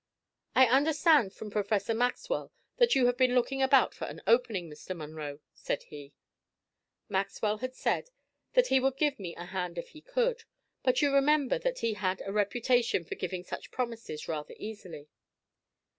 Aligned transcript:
"I 0.55 0.65
understand 0.65 1.31
from 1.31 1.51
Professor 1.51 1.93
Maxwell 1.93 2.51
that 2.77 2.95
you 2.95 3.05
have 3.05 3.17
been 3.17 3.35
looking 3.35 3.61
about 3.61 3.93
for 3.93 4.05
an 4.05 4.19
opening, 4.25 4.67
Mr. 4.67 4.95
Munro," 4.97 5.41
said 5.53 5.83
he. 5.83 6.15
Maxwell 7.07 7.59
had 7.59 7.75
said 7.75 8.09
that 8.53 8.69
he 8.69 8.79
would 8.79 8.97
give 8.97 9.19
me 9.19 9.35
a 9.35 9.45
hand 9.45 9.77
if 9.77 9.89
he 9.89 10.01
could; 10.01 10.43
but 10.81 11.03
you 11.03 11.13
remember 11.13 11.59
that 11.59 11.81
he 11.85 11.93
had 11.93 12.19
a 12.25 12.33
reputation 12.33 13.05
for 13.05 13.13
giving 13.13 13.43
such 13.43 13.69
promises 13.69 14.27
rather 14.27 14.55
easily. 14.57 15.07